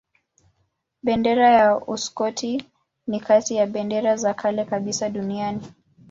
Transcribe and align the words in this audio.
Bendera 1.03 1.49
ya 1.49 1.77
Uskoti 1.77 2.63
ni 3.07 3.19
kati 3.19 3.55
ya 3.55 3.67
bendera 3.67 4.15
za 4.17 4.33
kale 4.33 4.65
kabisa 4.65 5.09
duniani. 5.09 5.61